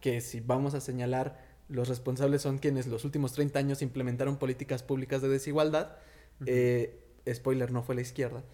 [0.00, 4.82] que si vamos a señalar, los responsables son quienes los últimos 30 años implementaron políticas
[4.82, 5.96] públicas de desigualdad.
[6.46, 8.44] Eh, spoiler, no fue la izquierda.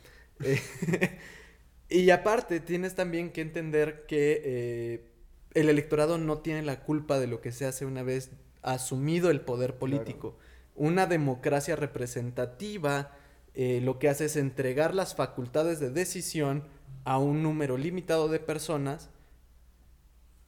[0.42, 0.60] Eh,
[1.88, 5.10] y aparte, tienes también que entender que eh,
[5.54, 8.30] el electorado no tiene la culpa de lo que se hace una vez
[8.62, 10.36] asumido el poder político.
[10.74, 13.12] Una democracia representativa
[13.54, 16.64] eh, lo que hace es entregar las facultades de decisión
[17.04, 19.10] a un número limitado de personas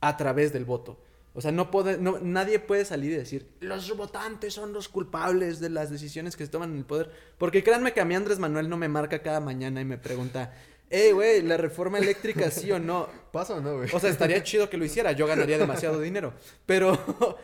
[0.00, 1.02] a través del voto.
[1.34, 5.60] O sea, no puede, no, nadie puede salir y decir, los votantes son los culpables
[5.60, 7.10] de las decisiones que se toman en el poder.
[7.38, 10.52] Porque créanme que a mí Andrés Manuel no me marca cada mañana y me pregunta,
[10.90, 13.08] hey, güey, la reforma eléctrica sí o no.
[13.32, 13.88] ¿Pasa o no, güey?
[13.94, 16.34] O sea, estaría chido que lo hiciera, yo ganaría demasiado dinero,
[16.66, 16.98] pero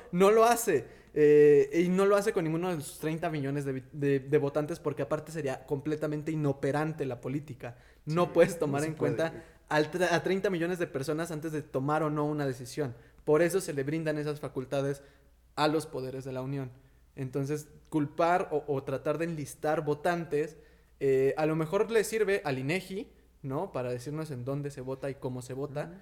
[0.13, 0.85] no lo hace.
[1.15, 4.79] eh, y no lo hace con ninguno de sus 30 millones de, de- de votantes
[4.79, 7.77] porque aparte sería completamente inoperante la política.
[8.05, 9.33] No Sí, puedes tomar en puede, cuenta
[9.71, 12.95] a 30 millones de personas antes de tomar o no una decisión.
[13.29, 15.03] Por eso se le brindan esas facultades
[15.55, 16.71] a los poderes de la Unión.
[17.15, 20.57] Entonces, culpar o, o tratar de enlistar votantes,
[20.99, 23.07] eh, a lo mejor le sirve al INEGI,
[23.43, 23.71] ¿no?
[23.71, 25.93] Para decirnos en dónde se vota y cómo se vota,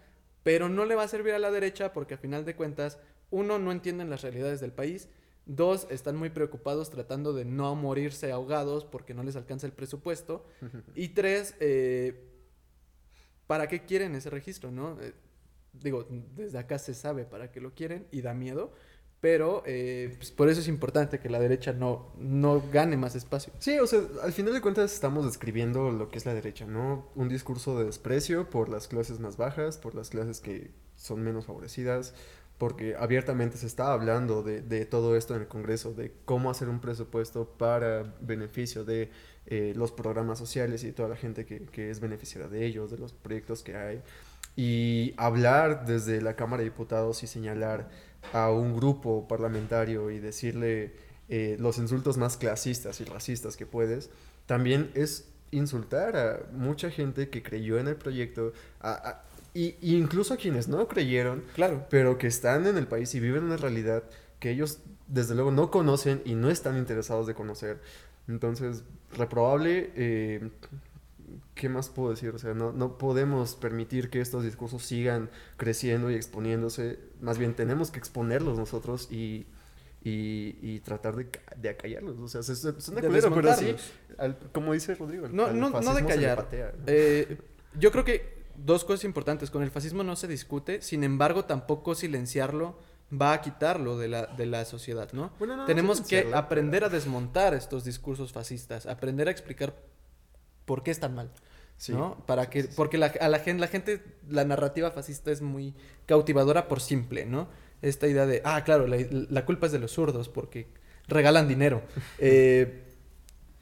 [0.45, 3.59] pero no le va a servir a la derecha porque a final de cuentas, uno,
[3.59, 5.09] no entienden las realidades del país,
[5.49, 10.45] Dos, están muy preocupados tratando de no morirse ahogados porque no les alcanza el presupuesto.
[10.97, 12.29] Y tres, eh,
[13.47, 15.01] ¿para qué quieren ese registro, no?
[15.01, 15.13] Eh,
[15.83, 18.73] digo, desde acá se sabe para qué lo quieren y da miedo.
[19.21, 23.53] Pero eh, pues, por eso es importante que la derecha no, no gane más espacio.
[23.59, 27.11] Sí, o sea, al final de cuentas estamos describiendo lo que es la derecha, ¿no?
[27.15, 31.47] Un discurso de desprecio por las clases más bajas, por las clases que son menos
[31.47, 32.15] favorecidas,
[32.59, 36.69] porque abiertamente se está hablando de, de todo esto en el Congreso, de cómo hacer
[36.69, 39.11] un presupuesto para beneficio de
[39.47, 42.99] eh, los programas sociales y toda la gente que, que es beneficiaria de ellos, de
[42.99, 44.03] los proyectos que hay.
[44.57, 47.89] Y hablar desde la Cámara de Diputados y señalar
[48.33, 50.95] a un grupo parlamentario y decirle
[51.29, 54.11] eh, los insultos más clasistas y racistas que puedes,
[54.47, 59.97] también es insultar a mucha gente que creyó en el proyecto, a, a, y, y
[59.97, 61.87] incluso a quienes no creyeron, Claro.
[61.91, 64.05] pero que están en el país y viven una realidad
[64.41, 67.81] que ellos desde luego no conocen y no están interesados de conocer.
[68.29, 68.83] Entonces,
[69.17, 70.51] reprobable, eh,
[71.55, 72.31] ¿qué más puedo decir?
[72.31, 76.99] O sea, no, no podemos permitir que estos discursos sigan creciendo y exponiéndose.
[77.21, 79.47] Más bien tenemos que exponerlos nosotros y,
[80.05, 82.19] y, y tratar de, de acallarlos.
[82.19, 83.93] O sea, es, es una culera, pero sí, desmontarlos.
[84.19, 86.37] al- como dice Rodrigo, al- No, al no, no de callar.
[86.37, 86.85] patea, ¿no?
[86.87, 87.39] Eh,
[87.79, 89.51] yo creo que dos cosas importantes.
[89.51, 92.79] Con el fascismo no se discute, sin embargo, tampoco silenciarlo
[93.13, 95.31] va a quitarlo de la, de la sociedad, ¿no?
[95.39, 99.75] Bueno, no, no Tenemos que aprender a desmontar estos discursos fascistas, aprender a explicar
[100.67, 101.31] por qué están mal,
[101.79, 101.93] Sí.
[101.93, 102.23] ¿no?
[102.27, 105.75] Para que, porque la, a la gente, la gente, la narrativa fascista es muy
[106.07, 107.49] cautivadora por simple, ¿no?
[107.83, 110.67] Esta idea de, ah, claro, la, la culpa es de los zurdos porque
[111.09, 111.83] regalan dinero.
[112.19, 112.83] Eh,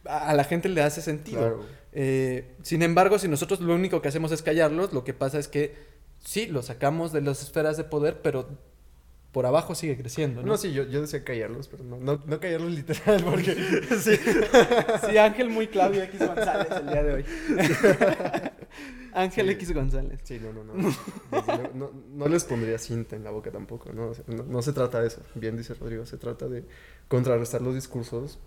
[0.07, 1.39] a, a la gente le hace sentido.
[1.41, 1.65] Claro.
[1.93, 5.49] Eh, sin embargo, si nosotros lo único que hacemos es callarlos, lo que pasa es
[5.49, 5.75] que
[6.25, 8.49] sí, lo sacamos de las esferas de poder, pero
[9.35, 10.47] por abajo sigue creciendo, ¿no?
[10.47, 13.57] No, sí, yo, yo decía callarlos, pero no, no, no callarlos literal, porque
[14.01, 14.17] sí.
[15.09, 17.25] Sí, Ángel muy Claudio X González el día de hoy.
[19.13, 19.53] Ángel Sí.
[19.53, 20.21] X González.
[20.23, 20.95] Sí, no, no, no.
[21.75, 21.91] No.
[22.13, 24.11] No les pondría cinta en la boca tampoco, ¿no?
[24.11, 25.21] O sea, no, no se trata de eso.
[25.35, 26.65] Bien dice Rodrigo, se trata de
[27.09, 28.39] contrarrestar los discursos,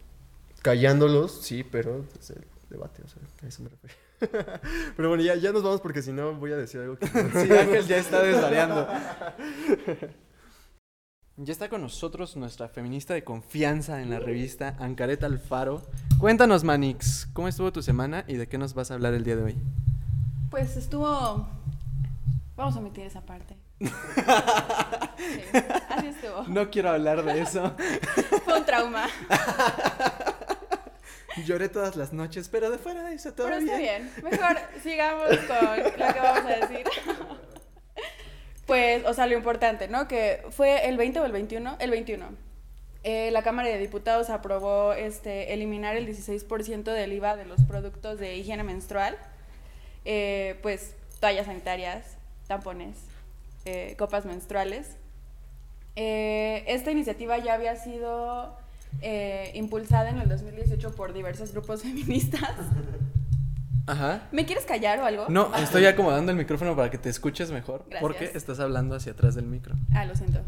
[0.62, 3.96] callándolos, sí, pero desde el debate, o sea, a eso me refiero.
[4.96, 7.08] pero bueno, ya, ya nos vamos porque si no voy a decir algo que...
[7.08, 8.88] Sí, Ángel ya está desvariando.
[11.40, 15.84] Ya está con nosotros nuestra feminista de confianza en la revista, Ancareta Alfaro.
[16.20, 19.36] Cuéntanos, Manix, ¿cómo estuvo tu semana y de qué nos vas a hablar el día
[19.36, 19.56] de hoy?
[20.50, 21.48] Pues estuvo.
[22.56, 23.56] Vamos a omitir esa parte.
[25.18, 25.42] Sí,
[25.90, 26.44] así estuvo.
[26.48, 27.76] No quiero hablar de eso.
[28.46, 29.08] Fue un trauma.
[31.44, 34.12] Lloré todas las noches, pero de fuera de eso todo Pero está bien.
[34.16, 34.32] bien.
[34.32, 36.86] Mejor sigamos con lo que vamos a decir.
[38.68, 40.10] Pues, o sea, lo importante, ¿no?
[40.10, 42.28] Que fue el 20 o el 21, el 21.
[43.04, 48.20] Eh, la Cámara de Diputados aprobó este, eliminar el 16% del IVA de los productos
[48.20, 49.18] de higiene menstrual,
[50.04, 52.98] eh, pues toallas sanitarias, tampones,
[53.64, 54.98] eh, copas menstruales.
[55.96, 58.58] Esta iniciativa ya había sido
[59.54, 62.52] impulsada en el 2018 por diversos grupos feministas.
[63.88, 64.28] Ajá.
[64.32, 65.26] ¿Me quieres callar o algo?
[65.30, 67.86] No, estoy acomodando el micrófono para que te escuches mejor.
[67.90, 68.02] Gracias.
[68.02, 69.76] Porque estás hablando hacia atrás del micro.
[69.94, 70.42] Ah, lo siento.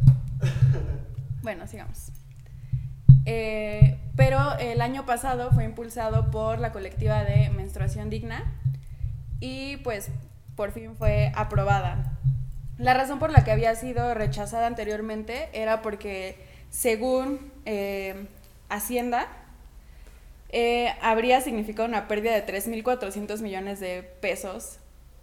[1.42, 2.12] Bueno, sigamos.
[3.26, 8.44] Eh, pero el año pasado fue impulsado por la colectiva de Menstruación Digna
[9.40, 10.10] y pues
[10.56, 12.18] por fin fue aprobada.
[12.78, 16.38] La razón por la que había sido rechazada anteriormente era porque
[16.70, 18.28] según eh,
[18.70, 19.28] Hacienda
[20.50, 24.80] eh, habría significado una pérdida de 3.400 millones de pesos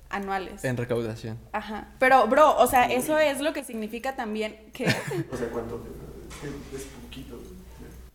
[0.08, 0.64] anuales.
[0.64, 1.38] En recaudación.
[1.52, 1.88] Ajá.
[1.98, 4.84] Pero, bro, o sea, eso es lo que significa también que...
[5.32, 5.84] O sea, ¿cuánto?
[6.74, 7.40] Es poquito.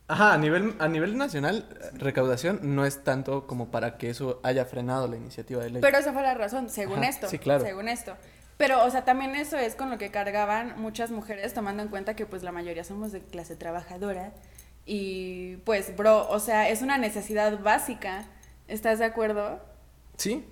[0.08, 4.66] Ajá, a nivel, a nivel nacional, recaudación no es tanto como para que eso haya
[4.66, 5.82] frenado la iniciativa de ley.
[5.82, 7.30] Pero esa fue la razón, según Ajá, esto.
[7.30, 7.64] sí, claro.
[7.64, 8.16] Según esto.
[8.58, 12.16] Pero, o sea, también eso es con lo que cargaban muchas mujeres, tomando en cuenta
[12.16, 14.34] que, pues, la mayoría somos de clase trabajadora.
[14.86, 18.28] Y, pues, bro, o sea, es una necesidad básica.
[18.68, 19.60] ¿Estás de acuerdo?
[20.18, 20.46] Sí.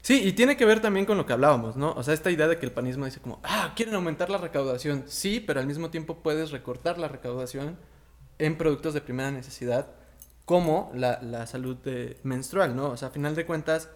[0.00, 1.92] Sí, y tiene que ver también con lo que hablábamos, ¿no?
[1.92, 5.04] O sea, esta idea de que el panismo dice como, ah, quieren aumentar la recaudación.
[5.06, 7.78] Sí, pero al mismo tiempo puedes recortar la recaudación
[8.38, 9.88] en productos de primera necesidad,
[10.44, 11.76] como la, la salud
[12.22, 12.90] menstrual, ¿no?
[12.90, 13.90] O sea, a final de cuentas,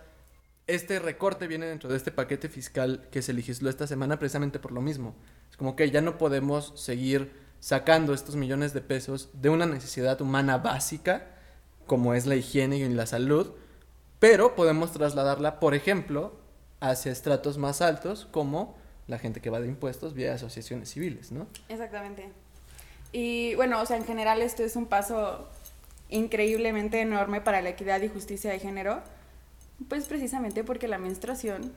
[0.67, 4.73] este recorte viene dentro de este paquete fiscal que se legisló esta semana precisamente por
[4.73, 5.15] lo mismo.
[5.51, 10.21] Es como que ya no podemos seguir sacando estos millones de pesos de una necesidad
[10.21, 11.29] humana básica,
[11.87, 13.53] como es la higiene y la salud,
[14.19, 16.33] pero podemos trasladarla, por ejemplo,
[16.81, 18.75] hacia estratos más altos, como
[19.07, 21.47] la gente que va de impuestos vía asociaciones civiles, ¿no?
[21.69, 22.31] Exactamente.
[23.13, 25.49] Y bueno, o sea, en general esto es un paso
[26.09, 29.03] increíblemente enorme para la equidad y justicia de género,
[29.89, 31.73] pues precisamente porque la menstruación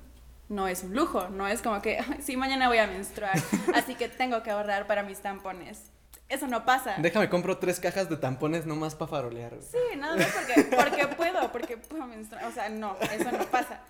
[0.49, 3.33] no es un lujo, no es como que, "Ay, sí, mañana voy a menstruar,
[3.75, 5.91] así que tengo que ahorrar para mis tampones.
[6.27, 6.95] Eso no pasa.
[6.97, 9.53] Déjame compro tres cajas de tampones nomás para farolear.
[9.61, 12.45] Sí, nada más porque, porque puedo, porque puedo menstruar.
[12.45, 13.81] O sea, no, eso no pasa.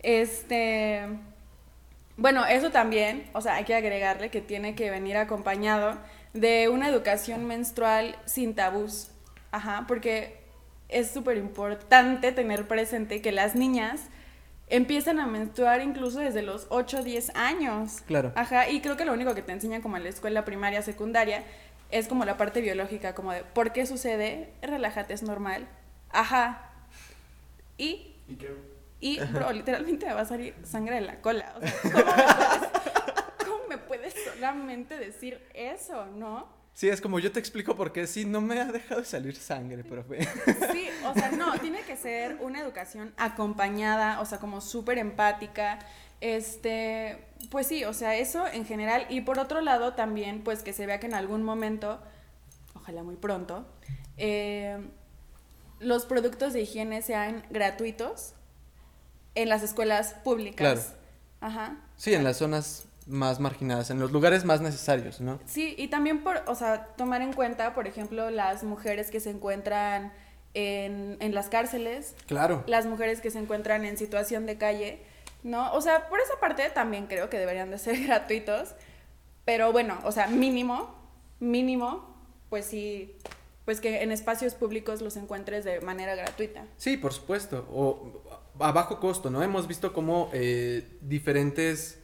[0.00, 1.06] Este.
[2.16, 5.96] Bueno, eso también, o sea, hay que agregarle que tiene que venir acompañado
[6.32, 9.10] de una educación menstrual sin tabús.
[9.52, 10.40] Ajá, porque
[10.88, 14.00] es súper importante tener presente que las niñas
[14.68, 18.02] empiezan a menstruar incluso desde los 8 o 10 años.
[18.06, 18.32] Claro.
[18.34, 21.44] Ajá, y creo que lo único que te enseñan como en la escuela primaria, secundaria,
[21.90, 24.50] es como la parte biológica, como de ¿por qué sucede?
[24.62, 25.68] Relájate, es normal.
[26.10, 26.70] Ajá.
[27.78, 28.14] Y,
[29.00, 31.54] y bro, literalmente me va a salir sangre de la cola.
[31.56, 31.72] O sea,
[33.44, 36.55] ¿cómo me puedes, cómo me puedes solamente decir eso, no?
[36.76, 39.34] Sí, es como yo te explico por qué sí, no me ha dejado de salir
[39.34, 40.22] sangre, profe.
[40.72, 45.78] Sí, o sea, no, tiene que ser una educación acompañada, o sea, como súper empática.
[46.20, 49.06] Este, pues sí, o sea, eso en general.
[49.08, 51.98] Y por otro lado, también, pues que se vea que en algún momento,
[52.74, 53.66] ojalá muy pronto,
[54.18, 54.76] eh,
[55.80, 58.34] los productos de higiene sean gratuitos
[59.34, 60.58] en las escuelas públicas.
[60.58, 60.82] Claro.
[61.40, 61.80] Ajá.
[61.96, 65.38] Sí, en las zonas más marginadas, en los lugares más necesarios, ¿no?
[65.46, 69.30] Sí, y también por, o sea, tomar en cuenta, por ejemplo, las mujeres que se
[69.30, 70.12] encuentran
[70.54, 72.64] en, en las cárceles, Claro.
[72.66, 75.02] las mujeres que se encuentran en situación de calle,
[75.42, 75.72] ¿no?
[75.74, 78.74] O sea, por esa parte también creo que deberían de ser gratuitos,
[79.44, 80.94] pero bueno, o sea, mínimo,
[81.38, 82.16] mínimo,
[82.48, 83.16] pues sí,
[83.64, 86.64] pues que en espacios públicos los encuentres de manera gratuita.
[86.76, 87.66] Sí, por supuesto.
[87.72, 88.22] O
[88.60, 89.42] a bajo costo, ¿no?
[89.42, 92.00] Hemos visto cómo eh, diferentes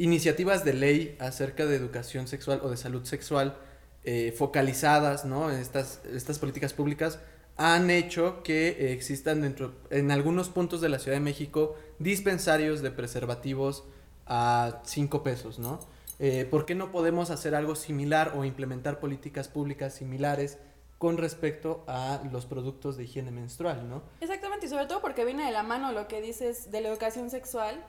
[0.00, 3.58] iniciativas de ley acerca de educación sexual o de salud sexual
[4.02, 5.50] eh, focalizadas, ¿no?
[5.50, 7.18] En estas, estas políticas públicas
[7.58, 12.80] han hecho que eh, existan dentro, en algunos puntos de la Ciudad de México dispensarios
[12.80, 13.84] de preservativos
[14.26, 15.80] a 5 pesos, ¿no?
[16.18, 20.56] Eh, ¿Por qué no podemos hacer algo similar o implementar políticas públicas similares
[20.96, 24.02] con respecto a los productos de higiene menstrual, ¿no?
[24.22, 27.28] Exactamente, y sobre todo porque viene de la mano lo que dices de la educación
[27.28, 27.84] sexual,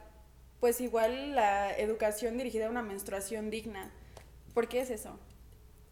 [0.61, 3.91] pues igual la educación dirigida a una menstruación digna.
[4.53, 5.19] ¿Por qué es eso?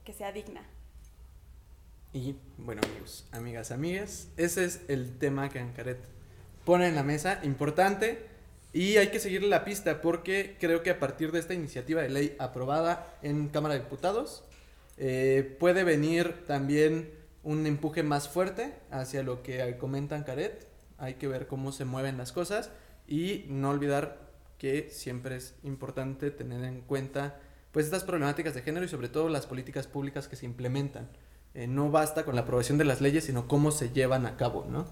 [0.06, 0.62] Que sea digna.
[2.14, 6.00] Y bueno, amigos, amigas, amigas, ese es el tema que Ancaret
[6.66, 8.28] pone en la mesa, importante,
[8.72, 12.10] y hay que seguirle la pista porque creo que a partir de esta iniciativa de
[12.10, 14.44] ley aprobada en Cámara de Diputados,
[14.98, 20.68] eh, puede venir también un empuje más fuerte hacia lo que comenta Ancaret.
[21.00, 22.70] Hay que ver cómo se mueven las cosas
[23.08, 24.29] y no olvidar
[24.60, 27.40] que siempre es importante tener en cuenta
[27.72, 31.10] pues estas problemáticas de género y sobre todo las políticas públicas que se implementan.
[31.54, 34.66] Eh, no basta con la aprobación de las leyes, sino cómo se llevan a cabo,
[34.70, 34.86] ¿no?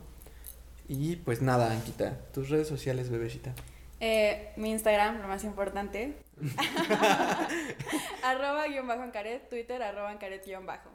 [0.88, 3.54] Y pues nada, Anquita, tus redes sociales, bebecita.
[4.00, 6.16] Eh, mi Instagram, lo más importante.
[8.24, 10.90] arroba guion bajo Ancaret, Twitter arroba Ancaret guion bajo.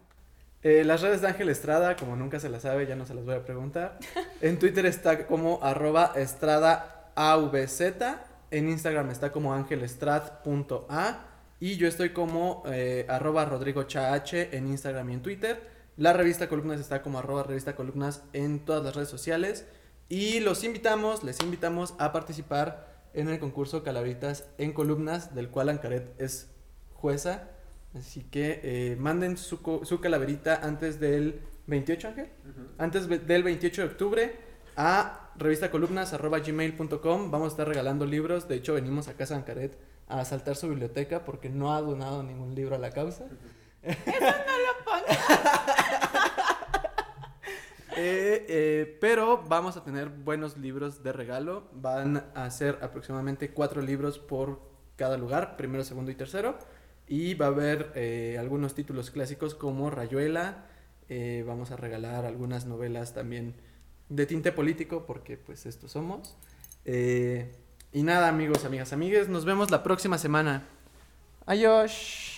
[0.62, 3.24] Eh, las redes de Ángel Estrada, como nunca se las sabe, ya no se las
[3.24, 3.98] voy a preguntar.
[4.40, 7.80] En Twitter está como arroba estrada AVZ.
[8.52, 11.26] En Instagram está como angelestrad.a.
[11.58, 15.62] Y yo estoy como eh, arroba Rodrigo en Instagram y en Twitter.
[15.96, 19.66] La revista Columnas está como arroba revista columnas en todas las redes sociales.
[20.08, 25.68] Y los invitamos, les invitamos a participar en el concurso Calabritas en Columnas, del cual
[25.68, 26.50] Ancaret es
[26.94, 27.48] jueza.
[27.94, 32.28] Así que eh, manden su, su calaverita antes del 28, Ángel.
[32.78, 37.30] Antes ve- del 28 de octubre a revistacolumnas.gmail.com.
[37.30, 38.48] Vamos a estar regalando libros.
[38.48, 42.22] De hecho, venimos a casa de Ancaret a asaltar su biblioteca porque no ha donado
[42.22, 43.26] ningún libro a la causa.
[47.94, 51.68] Eh, eh, pero vamos a tener buenos libros de regalo.
[51.74, 54.62] Van a ser aproximadamente cuatro libros por
[54.96, 56.56] cada lugar, primero, segundo y tercero.
[57.06, 60.64] Y va a haber eh, algunos títulos clásicos como Rayuela.
[61.46, 63.56] vamos a regalar algunas novelas también
[64.14, 66.36] de tinte político, porque pues estos somos.
[66.84, 67.50] Eh,
[67.92, 70.64] y nada, amigos, amigas, amigues, nos vemos la próxima semana.
[71.46, 72.31] Adiós.